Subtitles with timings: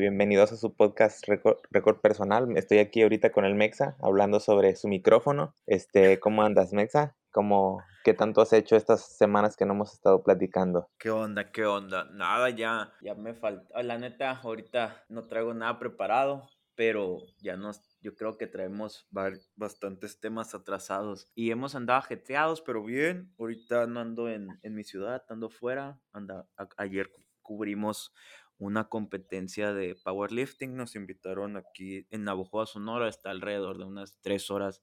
[0.00, 2.56] bienvenidos a su podcast Record, Personal.
[2.56, 5.54] Estoy aquí ahorita con el Mexa hablando sobre su micrófono.
[5.66, 7.16] Este, ¿cómo andas, Mexa?
[7.32, 10.88] ¿Cómo, ¿Qué tanto has hecho estas semanas que no hemos estado platicando?
[10.98, 11.50] ¿Qué onda?
[11.50, 12.04] ¿Qué onda?
[12.12, 13.82] Nada, ya, ya me falta.
[13.82, 19.08] La neta, ahorita no traigo nada preparado, pero ya nos, yo creo que traemos
[19.56, 23.34] bastantes temas atrasados y hemos andado ajetreados, pero bien.
[23.38, 26.00] Ahorita no ando en, en mi ciudad, ando fuera.
[26.12, 26.46] Anda,
[26.76, 27.10] ayer
[27.42, 28.12] cubrimos
[28.58, 30.76] una competencia de powerlifting.
[30.76, 34.82] Nos invitaron aquí en Navojoa, Sonora, está alrededor de unas tres horas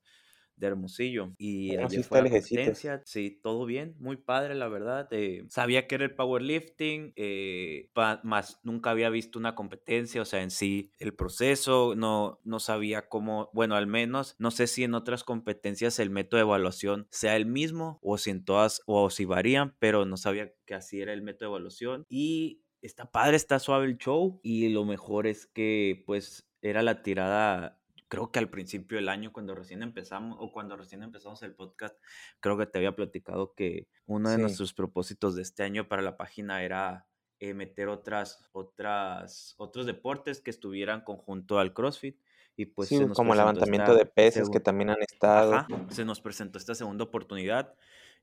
[0.57, 1.33] de Hermosillo.
[1.37, 3.01] Y ah, fue la competencia.
[3.05, 5.07] Sí, todo bien, muy padre, la verdad.
[5.11, 7.89] Eh, sabía que era el powerlifting, eh,
[8.23, 13.07] más nunca había visto una competencia, o sea, en sí, el proceso, no, no sabía
[13.09, 17.35] cómo, bueno, al menos, no sé si en otras competencias el método de evaluación sea
[17.35, 21.13] el mismo o si en todas, o si varían, pero no sabía que así era
[21.13, 22.05] el método de evaluación.
[22.09, 27.01] Y está padre, está suave el show y lo mejor es que pues era la
[27.01, 31.55] tirada, creo que al principio del año cuando recién empezamos o cuando recién empezamos el
[31.55, 31.97] podcast,
[32.39, 36.17] creo que te había platicado que uno de nuestros propósitos de este año para la
[36.17, 37.07] página era
[37.39, 42.17] eh, meter otras, otras, otros deportes que estuvieran conjunto al CrossFit.
[42.57, 45.67] Y pues sí, como el levantamiento de pesas que también han estado.
[45.89, 47.75] se nos presentó esta segunda oportunidad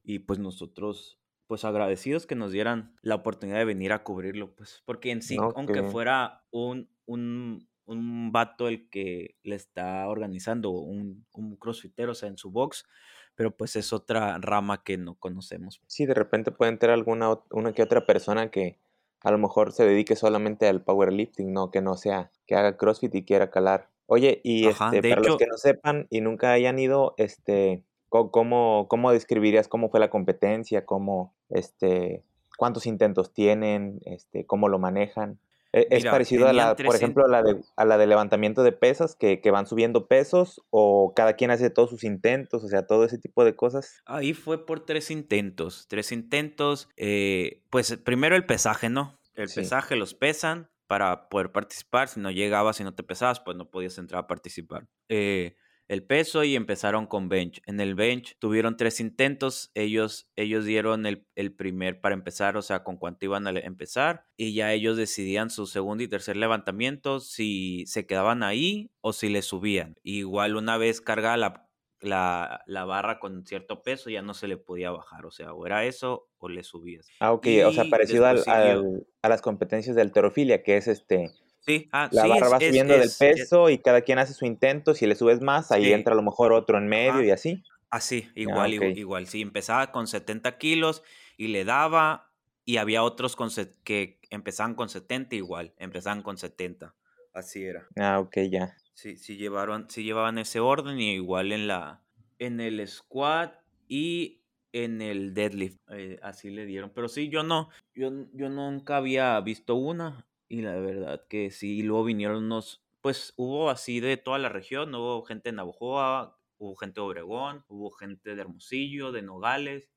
[0.03, 4.83] y pues nosotros pues agradecidos que nos dieran la oportunidad de venir a cubrirlo, pues
[4.85, 11.27] porque en sí, aunque fuera un, un, un, vato el que le está organizando, un,
[11.33, 12.87] un crossfitero, o sea, en su box,
[13.35, 15.83] pero pues es otra rama que no conocemos.
[15.87, 18.79] Sí, de repente puede entrar alguna una que otra persona que
[19.23, 23.15] a lo mejor se dedique solamente al powerlifting, no que no sea, que haga CrossFit
[23.15, 23.89] y quiera calar.
[24.07, 29.11] Oye, y este, para los que no sepan y nunca hayan ido, este, ¿Cómo, ¿Cómo
[29.11, 30.85] describirías cómo fue la competencia?
[30.85, 32.23] ¿Cómo, este,
[32.59, 34.01] ¿Cuántos intentos tienen?
[34.05, 35.39] Este, ¿Cómo lo manejan?
[35.73, 38.73] E, ¿Es parecido a la, por ejemplo, a la, de, a la de levantamiento de
[38.73, 42.87] pesas, que, que, van subiendo pesos, o cada quien hace todos sus intentos, o sea,
[42.87, 44.03] todo ese tipo de cosas?
[44.05, 45.87] Ahí fue por tres intentos.
[45.89, 46.91] Tres intentos.
[46.99, 49.19] Eh, pues primero el pesaje, ¿no?
[49.35, 52.09] El pesaje los pesan para poder participar.
[52.09, 54.87] Si no llegabas, si no te pesabas, pues no podías entrar a participar.
[55.09, 55.57] Eh,
[55.89, 57.61] el peso y empezaron con bench.
[57.67, 62.83] En el bench tuvieron tres intentos, ellos, ellos dieron el, primer para empezar, o sea,
[62.83, 67.85] con cuánto iban a empezar, y ya ellos decidían su segundo y tercer levantamiento, si
[67.87, 69.97] se quedaban ahí o si le subían.
[70.03, 71.69] Igual una vez cargada la,
[72.01, 75.67] la, la, barra con cierto peso ya no se le podía bajar, o sea, o
[75.67, 77.07] era eso o le subías.
[77.21, 81.33] Ah, ok, o sea, parecido a las competencias de alterofilia, que es este
[81.65, 84.95] Sí, ah, la barra va subiendo del peso y cada quien hace su intento.
[84.95, 87.63] Si le subes más, ahí entra a lo mejor otro en medio y así.
[87.89, 91.03] Así, ah, igual, igual, Sí, empezaba con 70 kilos
[91.37, 92.33] y le daba,
[92.65, 93.51] y había otros con
[93.85, 96.95] que empezaban con 70 igual, empezaban con 70.
[97.35, 97.87] Así era.
[97.97, 98.75] Ah, ok, ya.
[98.95, 102.03] Sí, sí, llevaron, sí llevaban ese orden y igual en la
[102.39, 103.55] en el squat
[103.89, 104.43] y
[104.73, 105.79] en el deadlift.
[105.91, 106.91] Eh, así le dieron.
[106.91, 110.27] Pero sí, yo no, yo, yo nunca había visto una.
[110.53, 114.95] Y la verdad que sí, luego vinieron unos, pues hubo así de toda la región,
[114.95, 119.91] hubo gente de Navojoa, hubo gente de Obregón, hubo gente de Hermosillo, de Nogales,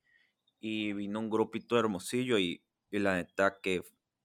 [0.62, 3.84] y vino un grupito de Hermosillo y, la neta que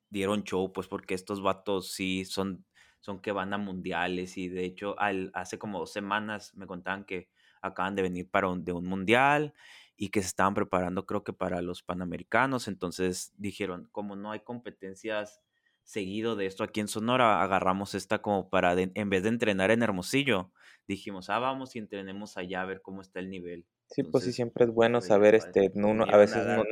[0.08, 2.64] dieron show, pues porque estos vatos sí son,
[3.00, 7.04] son que van a mundiales y de hecho al, hace como dos semanas me contaban
[7.06, 7.28] que
[7.60, 9.52] acaban de venir para un, de un mundial
[9.96, 14.40] y que se estaban preparando creo que para los Panamericanos, entonces dijeron, como no hay
[14.40, 15.42] competencias
[15.90, 19.82] seguido de esto aquí en Sonora, agarramos esta como para, en vez de entrenar en
[19.82, 20.52] Hermosillo,
[20.86, 23.66] dijimos, ah, vamos y entrenemos allá a ver cómo está el nivel.
[23.88, 26.62] Sí, pues sí, siempre es bueno saber, este, no, a veces no,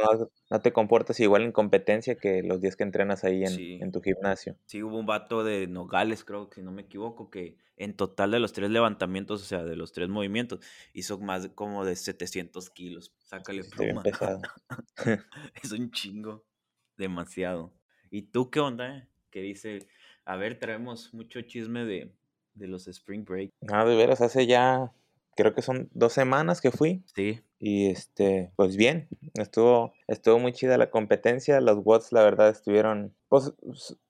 [0.50, 4.00] no, te comportas igual en competencia que los días que entrenas ahí en, en, tu
[4.00, 4.56] gimnasio.
[4.66, 8.30] Sí, hubo un vato de Nogales, creo que si no me equivoco, que en total
[8.30, 10.60] de los tres levantamientos, o sea, de los tres movimientos,
[10.92, 13.12] hizo más como de 700 kilos.
[13.24, 14.04] Sácale pluma.
[15.60, 16.44] es un chingo,
[16.96, 17.77] demasiado.
[18.10, 18.96] ¿Y tú qué onda?
[18.96, 19.06] Eh?
[19.30, 19.86] Que dice,
[20.24, 22.12] a ver, traemos mucho chisme de,
[22.54, 23.50] de los Spring Break.
[23.70, 24.92] Ah, de veras, hace ya,
[25.36, 27.02] creo que son dos semanas que fui.
[27.14, 27.40] Sí.
[27.60, 31.60] Y este, pues bien, estuvo, estuvo muy chida la competencia.
[31.60, 33.52] Los watts, la verdad, estuvieron, pues,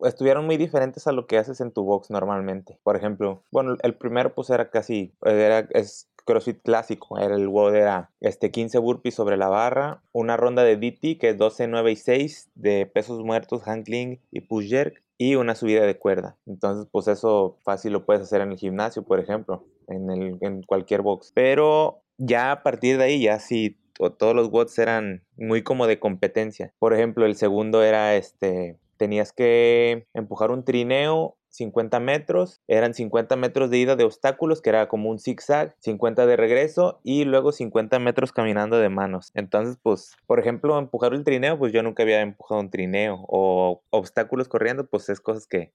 [0.00, 2.78] estuvieron muy diferentes a lo que haces en tu box normalmente.
[2.82, 7.18] Por ejemplo, bueno, el primero pues era casi, era, es CrossFit clásico.
[7.18, 11.30] Era el WOD era este, 15 burpees sobre la barra, una ronda de DT que
[11.30, 15.86] es 12, 9 y 6 de pesos muertos, handling y push jerk y una subida
[15.86, 16.36] de cuerda.
[16.46, 20.62] Entonces, pues eso fácil lo puedes hacer en el gimnasio, por ejemplo, en, el, en
[20.64, 21.32] cualquier box.
[21.34, 23.78] Pero ya a partir de ahí, ya sí,
[24.18, 26.74] todos los watts eran muy como de competencia.
[26.78, 33.36] Por ejemplo, el segundo era este tenías que empujar un trineo 50 metros, eran 50
[33.36, 37.52] metros de ida de obstáculos, que era como un zigzag, 50 de regreso y luego
[37.52, 39.30] 50 metros caminando de manos.
[39.34, 43.82] Entonces, pues, por ejemplo, empujar el trineo, pues yo nunca había empujado un trineo o
[43.90, 45.72] obstáculos corriendo, pues es cosas que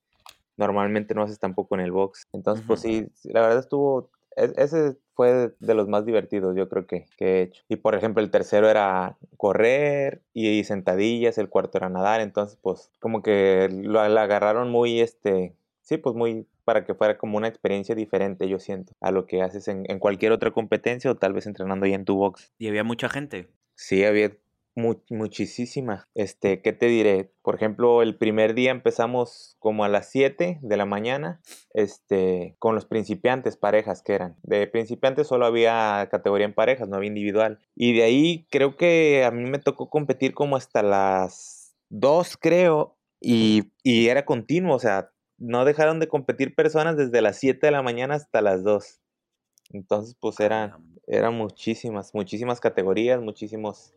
[0.58, 2.28] normalmente no haces tampoco en el box.
[2.34, 6.88] Entonces, pues sí, la verdad estuvo, e-, ese fue de los más divertidos, yo creo
[6.88, 7.64] que, que, he hecho.
[7.70, 12.92] Y por ejemplo, el tercero era correr y, sentadillas, el cuarto era nadar, entonces pues
[13.00, 17.94] como que lo, agarraron muy, este, sí, pues muy para que fuera como una experiencia
[17.94, 21.46] diferente, yo siento, a lo que haces en, en cualquier otra competencia o tal vez
[21.46, 22.52] entrenando ahí en tu box.
[22.58, 23.50] ¿Y había mucha gente?
[23.76, 24.32] Sí, había
[24.76, 26.08] muchísima.
[26.16, 27.32] Este, ¿qué te diré?
[27.42, 31.42] Por ejemplo, el primer día empezamos como a las 7 de la mañana,
[31.74, 34.36] este, con los principiantes, parejas que eran.
[34.44, 37.60] De principiantes solo había categoría en parejas, no había individual.
[37.76, 42.98] Y de ahí creo que a mí me tocó competir como hasta las 2, creo,
[43.20, 45.13] y, y era continuo, o sea,
[45.44, 49.02] no dejaron de competir personas desde las 7 de la mañana hasta las 2.
[49.72, 53.94] Entonces, pues eran, eran muchísimas, muchísimas categorías, muchísimos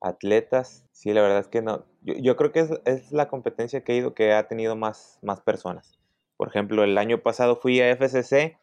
[0.00, 0.84] atletas.
[0.92, 1.84] Sí, la verdad es que no.
[2.02, 5.98] Yo, creo que es, la competencia que he ido que ha tenido más, más personas.
[6.36, 8.58] Por ejemplo, el año pasado fui a FCC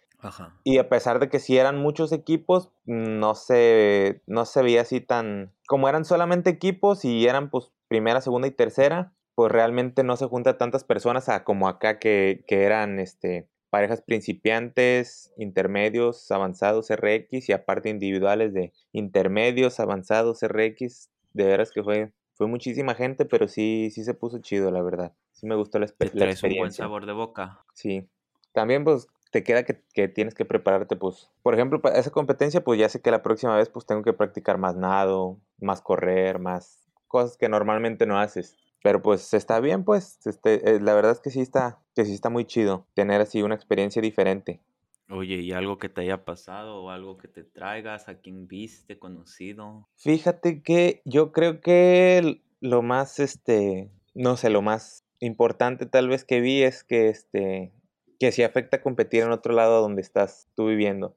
[0.64, 5.00] y a pesar de que sí eran muchos equipos, no se, no se veía así
[5.00, 5.54] tan...
[5.68, 10.26] Como eran solamente equipos y eran pues primera, segunda y tercera, pues realmente no se
[10.26, 17.48] junta tantas personas a como acá que, que eran este, parejas principiantes, intermedios, avanzados RX
[17.48, 23.48] y aparte individuales de intermedios, avanzados RX de veras que fue, fue muchísima gente, pero
[23.48, 25.14] sí, sí se puso chido, la verdad.
[25.34, 26.50] Sí me gustó la, experiencia.
[26.50, 27.64] un buen sabor de boca.
[27.76, 28.10] Sí.
[28.54, 32.64] También, pues, te queda que, que, tienes que prepararte, pues, por ejemplo, para esa competencia,
[32.64, 36.40] pues ya sé que la próxima vez, pues, tengo que practicar más nado, más correr,
[36.40, 38.58] más cosas que normalmente no haces.
[38.84, 42.14] Pero pues está bien, pues, este, eh, la verdad es que sí está, que sí
[42.14, 44.62] está muy chido tener así una experiencia diferente.
[45.10, 48.10] Oye, ¿y algo que te haya pasado o algo que te traigas?
[48.10, 49.88] ¿A quien viste, conocido?
[49.96, 56.26] Fíjate que yo creo que lo más, este, no sé, lo más importante tal vez
[56.26, 57.72] que vi es que, este,
[58.20, 61.16] que sí afecta competir en otro lado donde estás tú viviendo.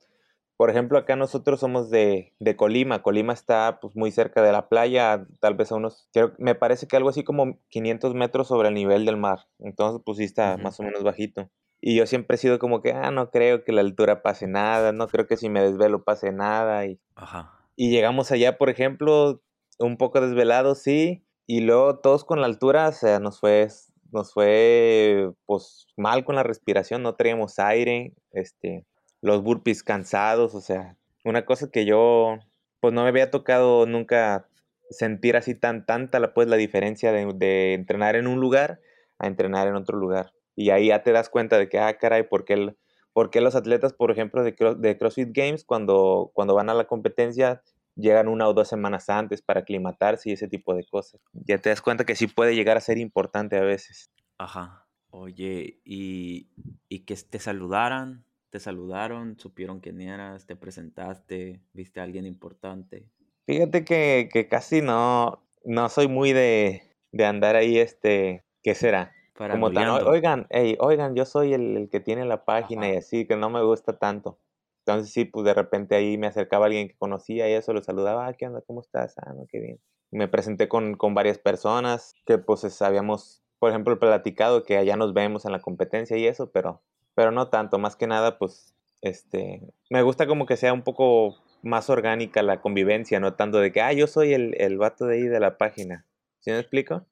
[0.60, 3.02] Por ejemplo, acá nosotros somos de, de Colima.
[3.02, 6.86] Colima está pues, muy cerca de la playa, tal vez a unos, creo, me parece
[6.86, 9.46] que algo así como 500 metros sobre el nivel del mar.
[9.58, 11.50] Entonces, pues sí está más o menos bajito.
[11.80, 14.92] Y yo siempre he sido como que, ah, no creo que la altura pase nada,
[14.92, 16.84] no creo que si me desvelo pase nada.
[16.84, 17.54] Y, Ajá.
[17.74, 19.40] y llegamos allá, por ejemplo,
[19.78, 23.66] un poco desvelados, sí, y luego todos con la altura, o sea, nos fue,
[24.12, 28.84] nos fue, pues, mal con la respiración, no teníamos aire, este,
[29.22, 32.38] los burpees cansados, o sea, una cosa que yo,
[32.80, 34.48] pues, no me había tocado nunca
[34.90, 38.80] sentir así tan tanta la, pues, la diferencia de, entrenar en un lugar
[39.18, 40.32] a entrenar en otro lugar.
[40.56, 44.10] Y ahí ya te das cuenta de que, ah, caray, ¿por qué, los atletas, por
[44.10, 47.62] ejemplo, de, de CrossFit Games, cuando, cuando van a la competencia,
[47.96, 51.20] llegan una o dos semanas antes para aclimatarse y ese tipo de cosas?
[51.32, 54.10] Ya te das cuenta que sí puede llegar a ser importante a veces.
[54.38, 54.86] Ajá.
[55.10, 56.48] Oye, ¿y,
[56.88, 58.24] y que te saludaran?
[58.50, 59.38] ¿Te saludaron?
[59.38, 60.46] ¿Supieron quién eras?
[60.46, 61.60] ¿Te presentaste?
[61.72, 63.06] ¿Viste a alguien importante?
[63.46, 66.82] Fíjate que, que casi no, no soy muy de,
[67.12, 69.12] de andar ahí, este, ¿qué será?
[69.48, 70.46] Como tan, oigan,
[70.80, 74.38] oigan, yo soy el, que tiene la página y así, que no me gusta tanto.
[74.84, 78.26] Entonces sí, pues de repente ahí me acercaba alguien que conocía y eso lo saludaba,
[78.26, 78.60] ah, ¿qué onda?
[78.66, 79.14] ¿Cómo estás?
[79.18, 79.80] Ah, no, qué bien.
[80.10, 85.14] Me presenté con, con varias personas que pues habíamos, por ejemplo, platicado que allá nos
[85.14, 86.82] vemos en la competencia y eso, pero,
[87.14, 91.36] pero no tanto, más que nada, pues, este, me gusta como que sea un poco
[91.62, 95.16] más orgánica la convivencia, no tanto de que, ah, yo soy el, el vato de
[95.16, 96.06] ahí de la página.
[96.40, 97.06] ¿Sí me explico?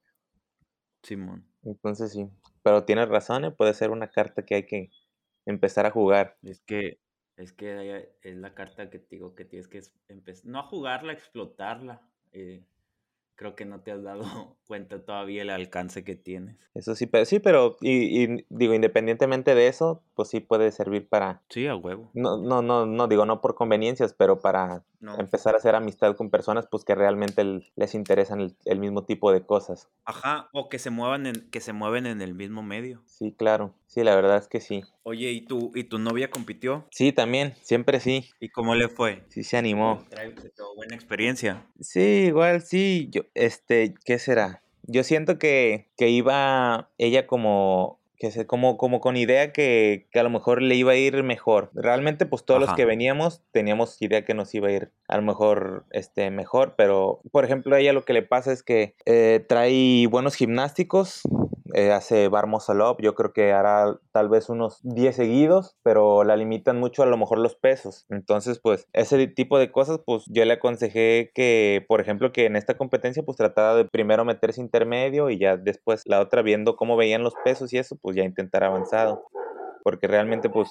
[1.02, 1.46] Simón.
[1.62, 2.28] Entonces sí,
[2.62, 3.50] pero tienes razón, ¿eh?
[3.50, 4.90] puede ser una carta que hay que
[5.46, 6.36] empezar a jugar.
[6.42, 6.98] Es que
[7.36, 11.12] es que es la carta que te digo que tienes que empezar, no a jugarla,
[11.12, 12.02] a explotarla.
[12.32, 12.64] Eh,
[13.38, 14.22] creo que no te has dado
[14.66, 16.56] cuenta todavía el alcance que tienes.
[16.74, 21.40] Eso sí, pero sí, pero y, digo, independientemente de eso, pues sí puede servir para...
[21.48, 22.10] Sí, a huevo.
[22.14, 24.82] No, no, no, no digo no por conveniencias, pero para
[25.18, 27.44] empezar a hacer amistad con personas pues que realmente
[27.76, 29.88] les interesan el, mismo tipo de cosas.
[30.04, 33.02] Ajá, o que se muevan en, que se mueven en el mismo medio.
[33.06, 33.72] Sí, claro.
[33.86, 34.82] Sí, la verdad es que sí.
[35.08, 36.86] Oye, ¿y tu, ¿y tu novia compitió?
[36.90, 38.28] Sí, también, siempre sí.
[38.40, 39.22] ¿Y cómo le fue?
[39.30, 40.04] Sí, se animó.
[40.10, 40.34] Trae
[40.76, 41.64] buena experiencia.
[41.80, 43.08] Sí, igual sí.
[43.10, 44.62] Yo, este, ¿qué será?
[44.82, 50.18] Yo siento que, que iba ella como que se, como, como con idea que, que,
[50.18, 51.70] a lo mejor le iba a ir mejor.
[51.72, 55.22] Realmente, pues todos los que veníamos teníamos idea que nos iba a ir a lo
[55.22, 59.44] mejor este, mejor, pero por ejemplo, a ella lo que le pasa es que eh,
[59.48, 61.22] trae buenos gimnásticos,
[61.74, 66.24] eh, hace bar muscle up, yo creo que hará tal vez unos 10 seguidos, pero
[66.24, 68.06] la limitan mucho a lo mejor los pesos.
[68.08, 72.56] Entonces, pues, ese tipo de cosas, pues yo le aconsejé que, por ejemplo, que en
[72.56, 76.96] esta competencia, pues tratara de primero meterse intermedio y ya después la otra viendo cómo
[76.96, 79.24] veían los pesos y eso, pues ya intentar avanzado.
[79.84, 80.68] Porque realmente, pues,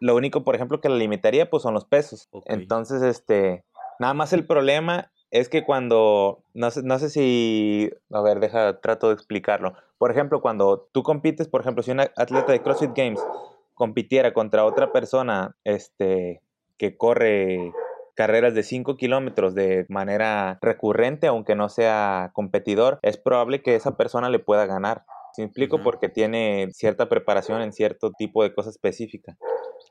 [0.00, 2.28] lo único, por ejemplo, que la limitaría, pues son los pesos.
[2.46, 3.64] Entonces, este,
[3.98, 8.80] nada más el problema es que cuando, no sé, no sé si, a ver, deja,
[8.80, 9.74] trato de explicarlo.
[9.98, 13.20] Por ejemplo, cuando tú compites, por ejemplo, si un atleta de CrossFit Games
[13.74, 16.40] compitiera contra otra persona, este,
[16.78, 17.72] que corre
[18.14, 23.96] carreras de 5 kilómetros de manera recurrente, aunque no sea competidor, es probable que esa
[23.96, 25.04] persona le pueda ganar.
[25.36, 25.82] ¿Se implico?
[25.82, 29.36] Porque tiene cierta preparación en cierto tipo de cosa específica.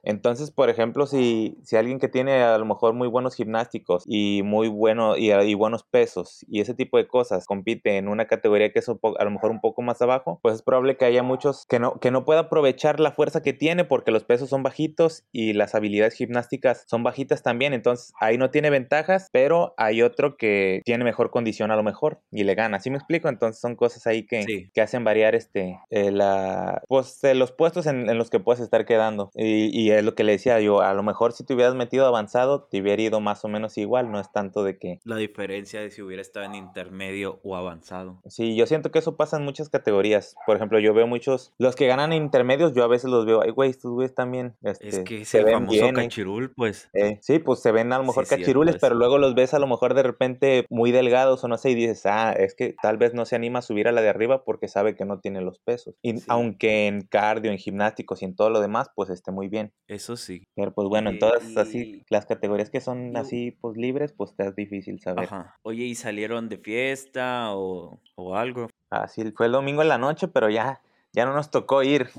[0.04, 4.42] Entonces, por ejemplo, si, si alguien que tiene a lo mejor muy buenos gimnásticos y
[4.44, 8.72] muy bueno y, y, buenos pesos y ese tipo de cosas compite en una categoría
[8.72, 11.66] que es a lo mejor un poco más abajo, pues es probable que haya muchos
[11.68, 15.26] que no, que no pueda aprovechar la fuerza que tiene porque los pesos son bajitos
[15.32, 17.74] y las habilidades gimnásticas son bajitas también.
[17.74, 22.22] Entonces, ahí no tiene ventajas, pero hay otro que tiene mejor condición a lo mejor
[22.32, 22.80] y le gana.
[22.80, 23.30] ¿Sí me explico?
[23.30, 28.10] Entonces, son cosas ahí que, que hacen variar este, eh, la, pues, los puestos en,
[28.10, 29.32] en, los que puedes estar quedando.
[29.36, 32.06] Y, y es lo que le decía yo, a lo mejor si te hubieras metido
[32.06, 35.00] avanzado, te hubiera ido más o menos igual, no es tanto de que...
[35.04, 38.22] La diferencia de si hubiera estado en intermedio o avanzado.
[38.28, 40.36] Sí, yo siento que eso pasa en muchas categorías.
[40.46, 43.42] Por ejemplo, yo veo muchos, los que ganan en intermedios, yo a veces los veo,
[43.42, 44.56] ay, güey, estos güeyes también...
[44.64, 45.94] Este, es que se el famoso ¿eh?
[45.94, 46.90] cachirul, pues.
[46.94, 49.68] Eh, sí, pues se ven a lo mejor cachirules, pero luego los ves a lo
[49.68, 53.14] mejor de repente muy delgados o no sé, y dices, ah, es que tal vez
[53.14, 55.58] no se anima a subir a la de arriba porque sabe que no tiene los
[55.58, 55.96] pesos.
[56.04, 59.74] Y aunque en cardio, en gimnásticos y en todo lo demás, pues esté muy bien.
[59.88, 60.44] Eso sí.
[60.54, 64.46] Pero pues bueno, en todas así, las categorías que son así, pues libres, pues te
[64.46, 65.24] es difícil saber.
[65.24, 65.58] Ajá.
[65.64, 68.70] Oye, ¿y salieron de fiesta o, o algo?
[68.92, 70.80] Ah, sí, fue el domingo en la noche, pero ya,
[71.12, 72.10] ya no nos tocó ir.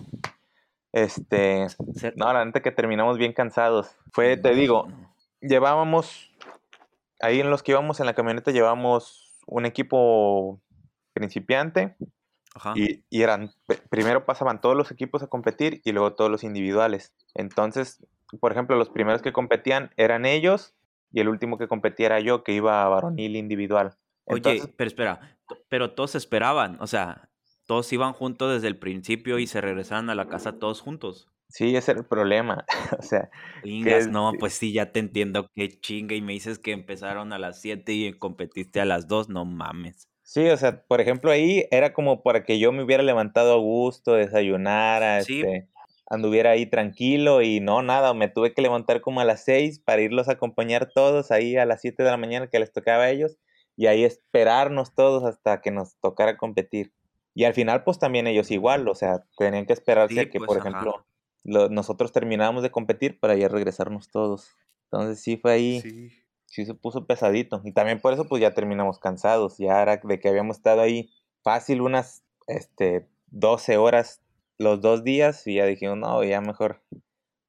[0.92, 1.68] Este,
[2.16, 3.94] no, la neta que terminamos bien cansados.
[4.12, 4.88] Fue, te digo,
[5.40, 6.32] llevábamos,
[7.20, 10.60] ahí en los que íbamos en la camioneta llevábamos un equipo
[11.12, 11.94] principiante,
[12.75, 13.50] y, eran,
[13.90, 17.14] primero pasaban todos los equipos a competir y luego todos los individuales.
[17.34, 18.04] Entonces,
[18.40, 20.75] por ejemplo, los primeros que competían eran ellos
[21.12, 23.96] y el último que competía era yo, que iba a varonil individual.
[24.25, 27.30] Oye, pero espera, pero todos esperaban, o sea,
[27.66, 31.28] todos iban juntos desde el principio y se regresaban a la casa todos juntos.
[31.48, 32.64] Sí, ese era el problema.
[32.98, 33.30] o sea,
[34.10, 37.60] no, pues sí, ya te entiendo qué chinga y me dices que empezaron a las
[37.60, 40.08] 7 y competiste a las 2, no mames.
[40.26, 43.59] Sí, o sea, por ejemplo, ahí era como para que yo me hubiera levantado a
[43.59, 45.68] gusto, desayunara, este,
[46.11, 50.02] anduviera ahí tranquilo y no, nada, me tuve que levantar como a las seis para
[50.02, 53.11] irlos a acompañar todos ahí a las siete de la mañana que les tocaba a
[53.11, 53.38] ellos
[53.76, 56.92] y ahí esperarnos todos hasta que nos tocara competir.
[57.33, 60.49] Y al final, pues también ellos igual, o sea, tenían que esperarse a que, pues,
[60.49, 61.06] por ejemplo,
[61.45, 64.56] nosotros terminábamos de competir para ya regresarnos todos.
[64.90, 65.80] Entonces sí fue ahí.
[65.83, 67.60] Sí sí se puso pesadito.
[67.64, 69.58] Y también por eso pues ya terminamos cansados.
[69.58, 71.10] Ya era de que habíamos estado ahí
[71.42, 74.22] fácil unas este, 12 horas
[74.58, 76.82] los dos días y ya dijimos, no, ya mejor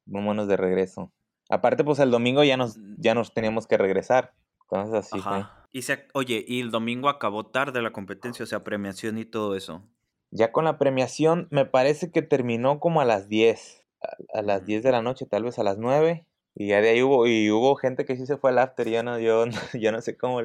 [0.06, 1.12] vámonos de regreso.
[1.50, 4.34] Aparte pues el domingo ya nos, ya nos teníamos que regresar.
[4.63, 5.46] Entonces así fue.
[5.72, 9.56] Y se, oye, y el domingo acabó tarde la competencia, o sea, premiación y todo
[9.56, 9.84] eso.
[10.32, 13.86] Ya con la premiación me parece que terminó como a las 10.
[14.01, 16.25] A, a las 10 de la noche, tal vez a las 9.
[16.60, 19.04] Y ya de ahí hubo, y hubo gente que sí se fue al after, yo
[19.04, 19.46] no, yo,
[19.80, 20.42] yo no sé cómo,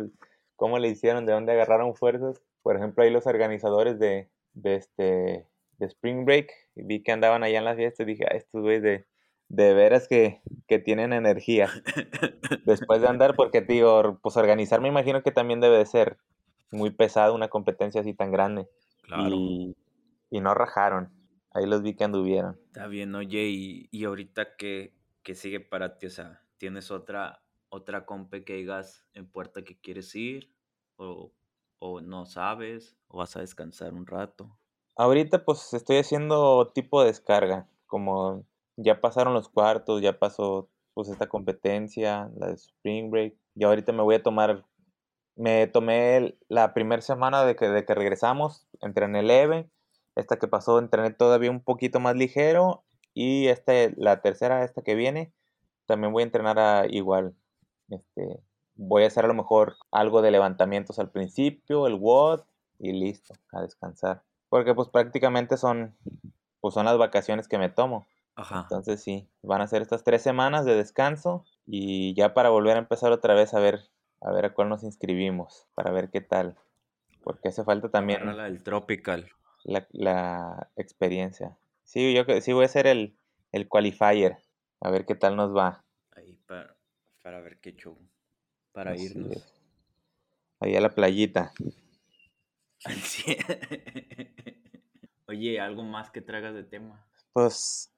[0.57, 2.43] cómo le hicieron, de dónde agarraron fuerzas.
[2.63, 5.47] Por ejemplo, ahí los organizadores de, de este
[5.79, 8.61] de Spring Break, y vi que andaban allá en la fiesta y dije, ah, estos
[8.61, 9.07] güeyes de,
[9.49, 11.71] de veras que, que, tienen energía.
[12.67, 16.19] Después de andar, porque digo, pues organizar me imagino que también debe de ser
[16.71, 18.69] muy pesado una competencia así tan grande.
[19.03, 19.35] Claro.
[19.35, 19.77] Y,
[20.31, 21.11] y no rajaron.
[21.51, 22.61] Ahí los vi que anduvieron.
[22.67, 24.93] Está bien, oye, y, y ahorita que
[25.23, 26.07] que sigue para ti?
[26.07, 30.53] O sea, ¿tienes otra, otra compe que digas en puerta que quieres ir?
[30.97, 31.33] O,
[31.85, 32.97] ¿O no sabes?
[33.09, 34.57] ¿O vas a descansar un rato?
[34.95, 38.45] Ahorita pues estoy haciendo tipo de descarga, como
[38.77, 43.91] ya pasaron los cuartos, ya pasó pues esta competencia, la de Spring Break, y ahorita
[43.91, 44.65] me voy a tomar,
[45.35, 49.69] me tomé la primera semana de que, de que regresamos, entrené leve,
[50.15, 54.95] esta que pasó entrené todavía un poquito más ligero y este, la tercera, esta que
[54.95, 55.33] viene,
[55.87, 57.35] también voy a entrenar a, igual.
[57.89, 58.41] Este,
[58.75, 62.43] voy a hacer a lo mejor algo de levantamientos al principio, el WOD
[62.79, 64.23] y listo, a descansar.
[64.49, 65.97] Porque pues prácticamente son,
[66.61, 68.07] pues son las vacaciones que me tomo.
[68.35, 68.61] Ajá.
[68.63, 72.81] Entonces sí, van a ser estas tres semanas de descanso y ya para volver a
[72.81, 73.81] empezar otra vez a ver,
[74.23, 76.57] a ver a cuál nos inscribimos, para ver qué tal.
[77.23, 78.25] Porque hace falta también...
[78.37, 79.31] La del Tropical.
[79.65, 81.57] la, la experiencia.
[81.93, 83.19] Sí, yo sí voy a ser el,
[83.53, 84.39] el qualifier.
[84.81, 85.85] A ver qué tal nos va.
[86.13, 86.75] Ahí para,
[87.23, 87.99] para ver qué show.
[88.73, 89.53] Para irnos.
[90.59, 91.53] Ahí a la playita.
[95.27, 97.07] Oye, ¿algo más que tragas de tema?
[97.35, 97.93] Pues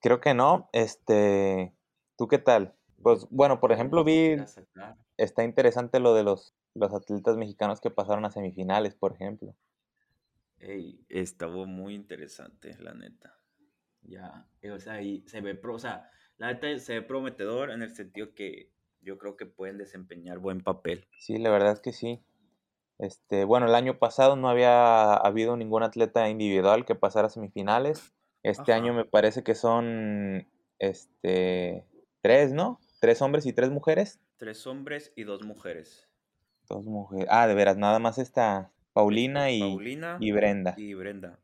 [0.00, 0.70] creo que no.
[0.72, 1.74] Este,
[2.16, 2.76] ¿tú qué tal?
[3.02, 4.36] Pues bueno, por ejemplo, vi
[5.16, 9.56] está interesante lo de los los atletas mexicanos que pasaron a semifinales, por ejemplo.
[10.60, 13.39] Ey, estuvo muy interesante, la neta.
[14.02, 17.82] Ya, o sea, ahí se ve, pro, o sea, la neta se ve prometedor en
[17.82, 18.70] el sentido que
[19.02, 21.06] yo creo que pueden desempeñar buen papel.
[21.18, 22.22] Sí, la verdad es que sí.
[22.98, 28.12] Este, bueno, el año pasado no había habido ningún atleta individual que pasara a semifinales.
[28.42, 30.46] Este año me parece que son
[30.78, 31.86] este
[32.22, 32.80] tres, ¿no?
[33.00, 34.20] Tres hombres y tres mujeres.
[34.36, 36.08] Tres hombres y dos mujeres.
[36.68, 37.26] Dos mujeres.
[37.30, 39.62] Ah, de veras, nada más está Paulina, y,
[40.20, 40.74] y Brenda.
[40.76, 41.38] Y Brenda,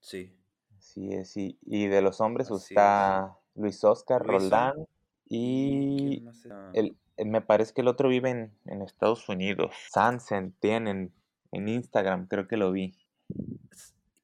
[0.00, 0.36] sí.
[0.80, 1.58] Sí, sí.
[1.62, 4.86] Y de los hombres está Luis Oscar Roldán
[5.28, 6.24] y
[6.72, 9.74] el, eh, me parece que el otro vive en, Estados Unidos.
[9.90, 11.12] Sansen tienen
[11.52, 12.94] en Instagram, creo que lo vi.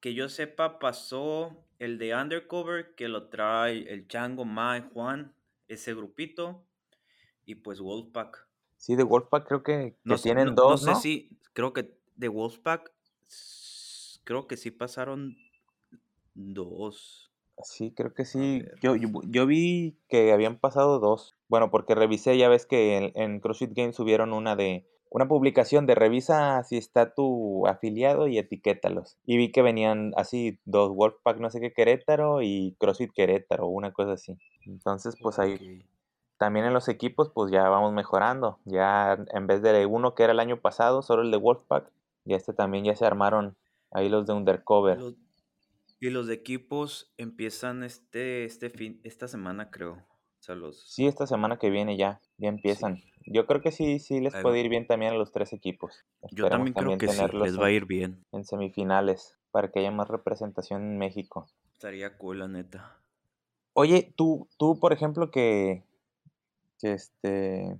[0.01, 5.35] Que yo sepa, pasó el de Undercover, que lo trae el Chango, Mae, Juan,
[5.69, 6.65] ese grupito,
[7.45, 8.47] y pues Wolfpack.
[8.77, 10.95] Sí, de Wolfpack creo que, tienen dos, ¿no?
[10.95, 12.93] sé si, creo que de Wolfpack,
[14.25, 15.37] creo que sí pasaron
[16.37, 17.31] dos.
[17.62, 18.62] Sí, creo que sí.
[18.83, 21.35] Yo, yo, vi que habían pasado dos.
[21.49, 25.87] Bueno, porque revisé, ya ves que en, en, CrossFit Games subieron una de una publicación
[25.87, 29.16] de revisa si está tu afiliado y etiquétalos.
[29.25, 33.93] Y vi que venían así dos Wolfpack no sé qué Querétaro y CrossFit Querétaro, una
[33.93, 34.37] cosa así.
[34.66, 35.87] Entonces, pues ahí
[36.38, 38.59] también en los equipos, pues ya vamos mejorando.
[38.64, 41.90] Ya en vez de uno que era el año pasado, solo el de Wolfpack,
[42.25, 43.57] ya este también ya se armaron
[43.93, 44.99] ahí los de Undercover.
[46.00, 50.05] Y los de equipos empiezan este, este fin, esta semana creo.
[50.73, 53.02] Sí, esta semana que viene ya, ya empiezan.
[53.26, 56.04] Yo creo que sí, sí les puede ir bien también a los tres equipos.
[56.30, 58.25] Yo también creo que sí, les va a ir bien.
[58.30, 61.49] En semifinales, para que haya más representación en México.
[61.73, 62.97] Estaría cool, la neta.
[63.73, 65.82] Oye, tú, tú por ejemplo, que,
[66.78, 67.76] que este,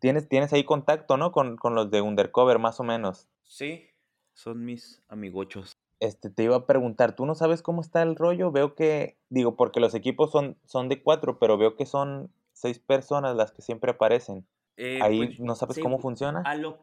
[0.00, 1.30] tienes, tienes ahí contacto, ¿no?
[1.30, 3.28] Con, con los de Undercover, más o menos.
[3.44, 3.86] Sí,
[4.34, 5.76] son mis amigochos.
[6.00, 8.52] Este, te iba a preguntar, ¿tú no sabes cómo está el rollo?
[8.52, 12.78] Veo que, digo, porque los equipos son, son de cuatro, pero veo que son seis
[12.78, 14.46] personas las que siempre aparecen.
[14.76, 16.42] Eh, Ahí pues, no sabes cómo funciona.
[16.44, 16.78] A lo,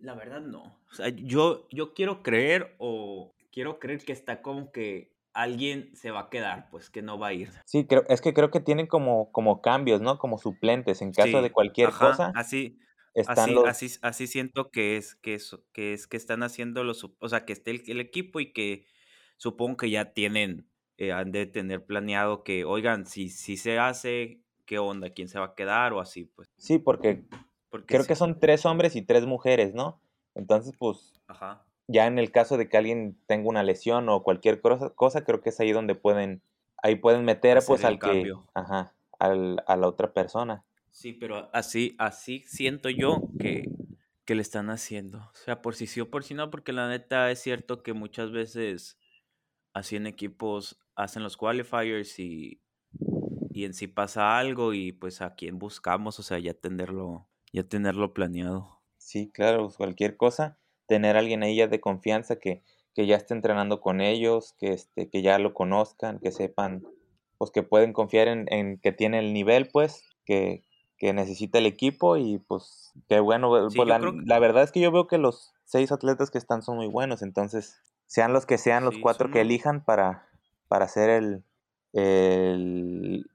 [0.00, 0.62] la verdad no.
[0.90, 6.10] O sea, yo, yo quiero creer o quiero creer que está como que alguien se
[6.10, 7.50] va a quedar, pues que no va a ir.
[7.64, 10.18] Sí, creo, es que creo que tienen como, como cambios, ¿no?
[10.18, 12.32] Como suplentes en caso de cualquier cosa.
[12.34, 12.78] Así,
[13.26, 17.28] así, así, así siento que es, que es, que es que están haciendo los, o
[17.28, 18.86] sea, que esté el, equipo y que
[19.36, 20.68] supongo que ya tienen,
[20.98, 25.10] eh, han de tener planeado que, oigan, si, si se hace, ¿qué onda?
[25.10, 26.24] ¿Quién se va a quedar o así?
[26.24, 26.48] Pues.
[26.56, 27.24] Sí, porque,
[27.86, 30.00] creo que son tres hombres y tres mujeres, ¿no?
[30.34, 31.12] Entonces, pues,
[31.88, 35.40] ya en el caso de que alguien tenga una lesión o cualquier cosa, cosa creo
[35.40, 36.42] que es ahí donde pueden,
[36.82, 40.64] ahí pueden meter pues al que, ajá, al, a la otra persona.
[40.90, 43.76] Sí, pero así, así siento yo que,
[44.24, 45.18] que le están haciendo.
[45.18, 47.92] O sea, por si sí o por si no, porque la neta es cierto que
[47.92, 48.98] muchas veces
[49.74, 52.62] así en equipos hacen los qualifiers y,
[53.52, 57.64] y en sí pasa algo y pues a quién buscamos, o sea, ya tenerlo, ya
[57.64, 58.82] tenerlo planeado.
[58.98, 62.62] Sí, claro, pues, cualquier cosa, tener a alguien ahí ya de confianza que,
[62.94, 66.86] que ya esté entrenando con ellos, que, este, que ya lo conozcan, que sepan,
[67.38, 70.64] pues que pueden confiar en, en que tiene el nivel, pues, que,
[71.00, 73.48] que necesita el equipo y pues qué bueno.
[73.48, 76.88] Pues, la, verdad es que yo veo que los seis atletas que están son muy
[76.88, 80.28] buenos, entonces sean los que sean los cuatro que elijan para,
[80.68, 81.42] para hacer el,
[81.94, 83.26] el,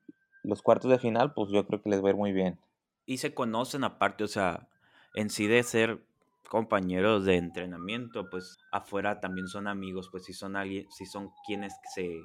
[0.43, 2.60] los cuartos de final, pues yo creo que les va a ir muy bien.
[3.08, 4.67] Y se conocen aparte, o sea,
[5.15, 6.06] en sí de ser
[6.47, 11.73] compañeros de entrenamiento, pues afuera también son amigos, pues si son alguien, si son quienes
[11.95, 12.19] se,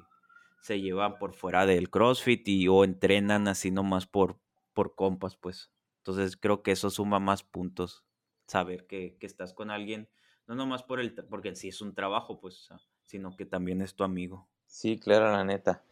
[0.61, 4.37] se llevan por fuera del CrossFit y o entrenan así nomás por,
[4.73, 5.71] por compas, pues.
[5.97, 8.03] Entonces creo que eso suma más puntos,
[8.47, 10.09] saber que, estás con alguien,
[10.47, 12.69] no nomás por el, porque en sí es un trabajo, pues,
[13.03, 14.47] sino que también es tu amigo.
[14.65, 15.83] Sí, claro, la neta.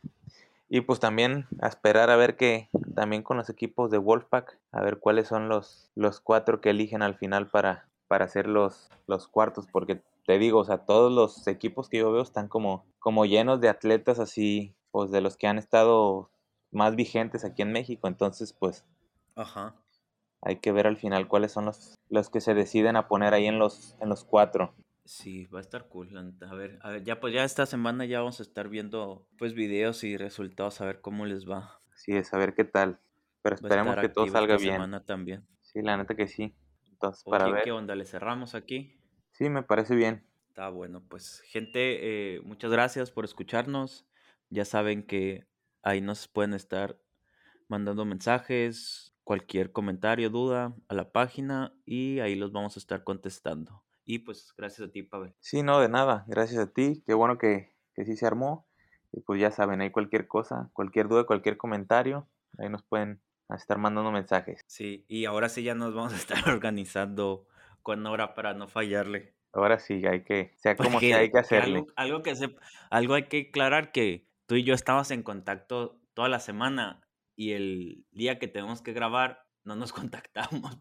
[0.68, 4.82] Y pues también a esperar a ver que también con los equipos de Wolfpack, a
[4.82, 9.28] ver cuáles son los, los cuatro que eligen al final para, para hacer los, los
[9.28, 13.26] cuartos, porque te digo, o sea, todos los equipos que yo veo están como, como
[13.26, 16.30] llenos de atletas así, pues de los que han estado
[16.72, 18.08] más vigentes aquí en México.
[18.08, 18.86] Entonces, pues,
[19.36, 19.76] Ajá.
[20.42, 23.48] hay que ver al final cuáles son los, los que se deciden a poner ahí
[23.48, 24.74] en los, en los cuatro.
[25.06, 26.16] Sí, va a estar cool.
[26.16, 29.56] A ver, a ver, ya pues ya esta semana ya vamos a estar viendo pues
[29.56, 31.82] videos y resultados a ver cómo les va.
[31.96, 33.00] Sí, es a ver qué tal.
[33.42, 34.74] Pero esperemos que todo salga bien.
[34.74, 35.48] semana también.
[35.62, 36.54] Sí, la neta que sí.
[36.92, 37.64] Entonces, para ver.
[37.64, 37.96] ¿Qué onda?
[37.96, 39.00] ¿Le cerramos aquí?
[39.32, 40.24] Sí, me parece bien.
[40.50, 44.06] Está bueno, pues gente, eh, muchas gracias por escucharnos.
[44.50, 45.48] Ya saben que
[45.84, 46.98] ahí nos pueden estar
[47.68, 53.84] mandando mensajes, cualquier comentario, duda a la página y ahí los vamos a estar contestando.
[54.06, 55.36] Y pues gracias a ti, Pavel.
[55.40, 56.26] Sí, no, de nada.
[56.28, 57.04] Gracias a ti.
[57.06, 58.68] Qué bueno que, que sí se armó.
[59.12, 63.22] Y pues ya saben, hay cualquier cosa, cualquier duda, cualquier comentario, ahí nos pueden
[63.56, 64.62] estar mandando mensajes.
[64.68, 67.48] Sí, y ahora sí ya nos vamos a estar organizando
[67.82, 69.34] con hora para no fallarle.
[69.52, 71.86] Ahora sí, hay que, sea como que hay que hacerle.
[71.96, 72.56] algo, que se,
[72.92, 77.02] algo hay que aclarar que tú y yo estamos en contacto toda la semana
[77.36, 80.76] y el día que tenemos que grabar no nos contactamos.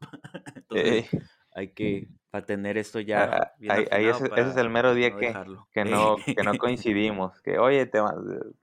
[0.54, 1.11] Entonces,
[1.54, 3.24] hay que para tener esto ya.
[3.24, 3.52] Ah,
[3.90, 5.35] ahí, ese, es el mero día que,
[5.72, 7.42] que, no, que no coincidimos.
[7.42, 8.00] Que oye, te,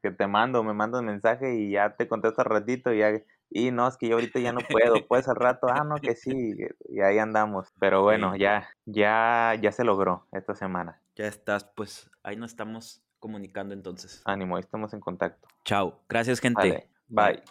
[0.02, 3.12] que te mando, me mando un mensaje y ya te contesto al ratito y ya.
[3.52, 6.16] Y no, es que yo ahorita ya no puedo, puedes al rato, ah, no, que
[6.16, 6.58] sí,
[6.90, 7.68] y ahí andamos.
[7.80, 11.00] Pero bueno, ya, ya, ya se logró esta semana.
[11.16, 14.22] Ya estás, pues ahí nos estamos comunicando entonces.
[14.24, 15.48] Ánimo, ahí estamos en contacto.
[15.64, 16.88] Chao, gracias gente.
[17.10, 17.42] bye.